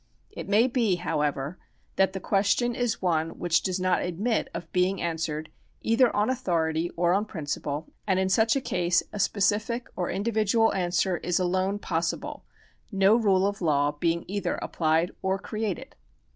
It 0.31 0.49
may 0.49 0.65
be, 0.65 0.95
however, 0.95 1.59
that 1.95 2.13
the 2.13 2.19
question 2.19 2.73
is 2.73 3.03
one 3.03 3.37
which 3.37 3.61
does 3.61 3.79
not 3.79 4.01
admit 4.01 4.49
of 4.51 4.71
being 4.71 4.99
answered 4.99 5.51
either 5.83 6.09
on 6.15 6.27
authority 6.27 6.89
or 6.97 7.13
on 7.13 7.23
principle, 7.25 7.93
and 8.07 8.17
in 8.17 8.27
such 8.27 8.55
a 8.55 8.61
case 8.61 9.03
a 9.13 9.19
specific 9.19 9.89
or 9.95 10.09
individual 10.09 10.73
answer 10.73 11.17
is 11.17 11.39
alone 11.39 11.77
possible, 11.77 12.43
no 12.91 13.15
rule 13.15 13.45
of 13.45 13.61
law 13.61 13.91
being 13.91 14.25
either 14.27 14.55
applied 14.55 15.11
or 15.21 15.37
created. 15.37 15.95